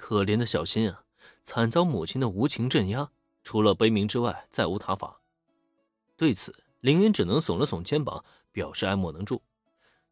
[0.00, 1.04] 可怜的小新啊，
[1.42, 3.10] 惨遭母亲的无情镇压，
[3.44, 5.20] 除了悲鸣之外，再无他法。
[6.16, 9.42] 对此，林恩只能耸了耸肩膀，表示爱莫能助。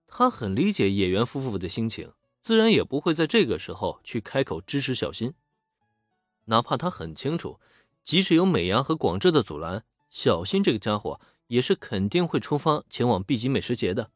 [0.06, 2.12] 他很理解野原夫妇的心情，
[2.42, 5.32] 自然也不会在这个时候去开口支持小新。
[6.44, 7.58] 哪怕他很清楚，
[8.04, 14.10] 即使有美伢和广志的阻拦，小新这个家伙也是肯定会出发前往 B 级美食节的。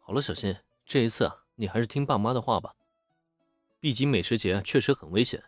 [0.00, 2.74] 好了，小新，这一次啊，你还是听爸妈的话吧。
[3.82, 5.42] 毕竟美食节确实很危险，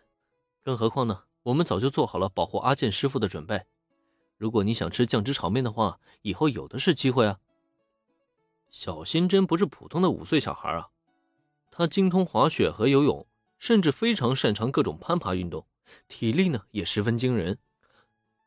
[0.61, 3.63] 更何况呢，我们早就做好了保护阿健师傅的准备。
[4.35, 7.39] 如果你想吃酱汁炒面的话，以后有的是机会啊。
[8.69, 10.89] 小新真不是普通的五岁小孩啊，
[11.71, 13.25] 他精通滑雪和游泳，
[13.57, 15.65] 甚至非常擅长各种攀爬运动，
[16.09, 17.57] 体力呢也十分惊人，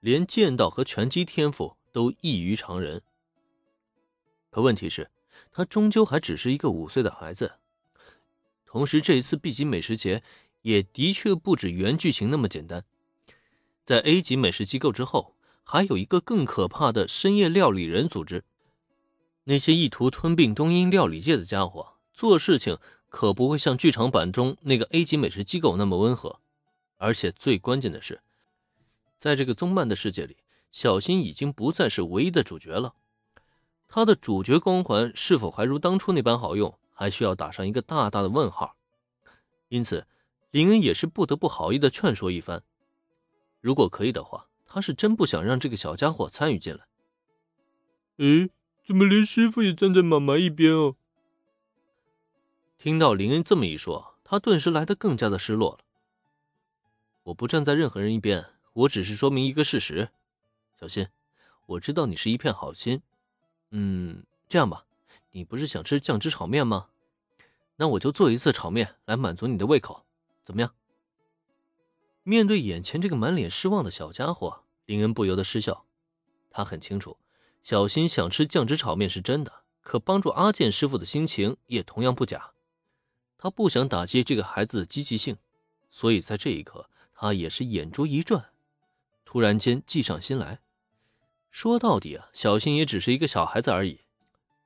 [0.01, 3.01] 连剑道和拳击天赋都异于常人。
[4.51, 5.11] 可问题是，
[5.51, 7.53] 他终究还只是一个五岁的孩子。
[8.71, 10.23] 同时，这一次 B 级美食节
[10.61, 12.85] 也的确不止原剧情那么简单，
[13.83, 15.35] 在 A 级美食机构之后，
[15.65, 18.45] 还有一个更可怕的深夜料理人组织。
[19.45, 22.77] 那些意图吞并东瀛料理界的家伙，做事情
[23.09, 26.41] 可不会像剧场版中那个 A 级美食机构那么温和。
[26.99, 28.21] 而且最关键的是，
[29.19, 30.37] 在这个综漫的世界里，
[30.71, 32.97] 小新已经不再是唯一的主角了。
[33.89, 38.75] 他的主角光环是否还如当初那般好用，还需要打上一个大大的问号。
[39.69, 40.09] 因此，
[40.51, 42.65] 林恩也是不得不好意的劝说一番。
[43.61, 46.89] 如果可以的话，他是真不想让这个小家伙参与进来。
[48.17, 48.51] 诶。
[48.85, 50.97] 怎么连师傅也站在妈妈一边哦？
[52.79, 55.81] 听到林恩这么一说，他顿时来得更加的失落了。
[57.25, 60.09] 我不站在任何人一边，我只是说明一个事实。
[60.81, 61.07] 小新，
[61.67, 63.03] 我知道你是一片好心。
[63.73, 64.87] 嗯，这样吧，
[65.31, 66.89] 你不是想吃酱汁炒面吗？
[67.77, 70.05] 那我就做一次炒面来满足你的胃口，
[70.45, 70.75] 怎么样？
[72.23, 75.87] 面对眼前这个满脸失望的小家伙，林恩不由得失笑。
[76.51, 77.19] 他很清楚。
[77.63, 82.53] 小新想吃酱汁炒面是真的，可帮助阿健师傅的心情也同样不假。
[83.37, 85.37] 他不想打击这个孩子的积极性，
[85.91, 88.51] 所以在这一刻，他也是眼珠一转，
[89.25, 90.61] 突然间计上心来。
[91.51, 94.01] 说到底啊，小新也只是一个小孩子而已，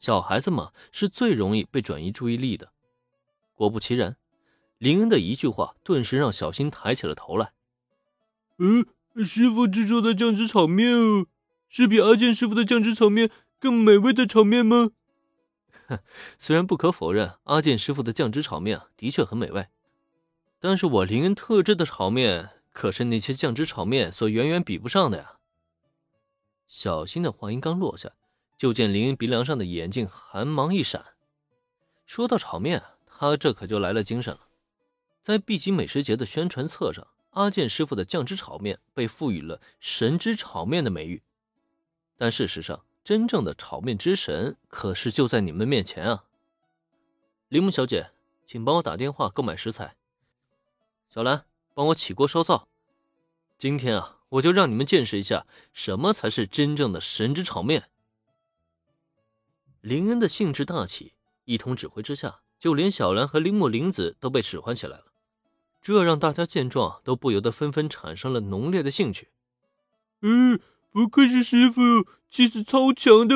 [0.03, 2.73] 小孩子嘛是最容易被转移注意力的。
[3.55, 4.17] 果不其然，
[4.79, 7.53] 林恩的一句话顿时让小新抬起了头来。
[8.59, 8.85] 嗯，
[9.25, 11.27] 师傅制作的酱汁炒面哦。
[11.69, 13.31] 是比阿健师傅的酱汁炒面
[13.61, 14.91] 更美味的炒面吗？
[15.87, 16.01] 哼，
[16.37, 19.69] 虽然不可否认，阿健师傅的酱汁炒面的确很美味，
[20.59, 25.37] 但是我林恩特制的炒面可是那些酱汁炒面所远远比不上的呀。
[26.67, 28.11] 小新的话音刚落下，
[28.63, 31.05] 就见林鼻梁上的眼镜寒芒一闪。
[32.07, 34.47] 说到炒面，他这可就来了精神了。
[35.21, 41.25] 在 B 级美食节的宣传册上，阿健师傅的酱汁炒面被赋予了“神之炒面”的美誉。
[42.17, 46.27] 但事实上，真正的炒面之神可是就在你们面前啊！
[47.49, 48.13] 铃木小姐，
[48.47, 49.97] 请帮我打电话购买食材。
[51.09, 52.69] 小兰，帮我起锅烧灶。
[53.59, 57.89] 今天啊，我就让你们见识一下什么才是真正的神之炒面。
[59.83, 61.13] 林恩的兴致大起，
[61.45, 65.13] 一通指挥之下，就连小兰和铃木玲子都被使唤起来了。
[65.83, 69.29] 这让大家见状都不由得纷纷产生了浓烈的兴趣。
[70.23, 70.59] 嗯。
[70.95, 73.35] 不愧是师傅，气势超强的。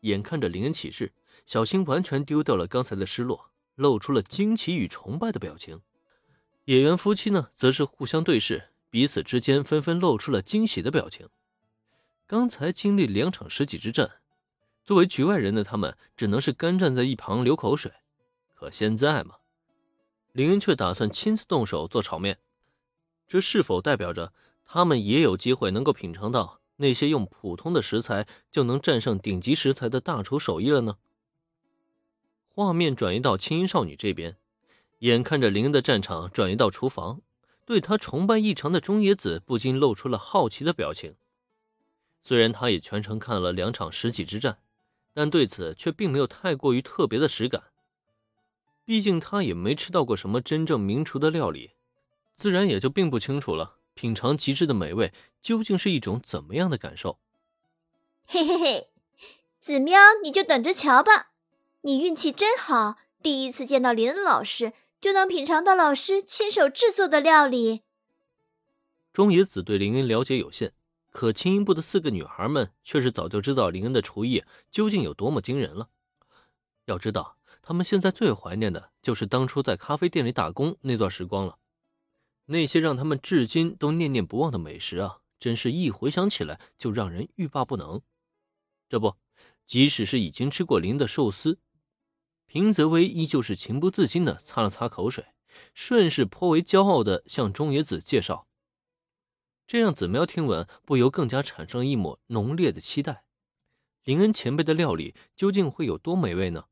[0.00, 1.14] 眼看着林恩起势，
[1.46, 5.80] 小新完全丢掉了刚才的失落，露出了惊奇与崇拜的表情。
[6.66, 11.30] 野原夫妻呢，则是互相对视，彼此之间纷纷露出了惊喜的表情。
[12.26, 14.17] 刚才经历两场十几之战，
[14.88, 17.92] 作为局外人的他们只能是干站在一旁流口水。
[18.54, 19.34] 可现在嘛，
[20.32, 22.38] 林恩却打算亲自动手做炒面，
[23.26, 24.32] 这是否代表着？
[24.64, 30.96] 他们也有机会能够品尝到那些用普通的食材就能战胜顶级食材的大厨手艺了呢。
[32.48, 34.38] 画面转移到青音少女这边，
[35.00, 37.20] 眼看着林恩的战场转移到厨房，
[37.66, 41.14] 对他崇拜异常的中野子不禁露出了好奇的表情。
[42.22, 44.56] 虽然他也全程看了两场十几之战，
[45.18, 47.64] 但对此却并没有太过于特别的实感。
[48.84, 51.72] 毕竟他也没吃到过什么真正名厨的料理，
[52.36, 53.78] 自然也就并不清楚了。
[53.94, 55.12] 品尝极致的美味
[55.42, 57.18] 究竟是一种怎么样的感受？
[58.26, 58.90] 嘿嘿嘿，
[59.60, 61.32] 子喵，你就等着瞧吧！
[61.80, 67.82] 你运气真好，第一次见到林恩老师就能品尝到老师亲手制作的料理。
[69.12, 70.72] 中野子对林恩了解有限，
[71.10, 75.88] 可青音部的四个女孩们却是早就知道林恩的厨艺究竟有多么惊人了。
[76.84, 81.58] 要知道，他们现在最怀念的就是当初在咖啡店里打工那段时光了。
[82.46, 88.00] 那些让他们至今都念念不忘的美食啊，真是一回想起来就让人欲罢不能。
[88.88, 89.16] 这不，
[89.66, 91.58] 即使是已经吃过林的寿司，
[92.46, 95.26] 平泽威依旧是情不自禁的擦了擦口水，
[95.74, 98.47] 顺势颇为骄傲的向中野子介绍。
[99.68, 103.24] 这让子喵听闻，不由更加产生一抹浓烈的期待。
[104.02, 106.64] 林恩前辈的料理究竟会有多美味呢？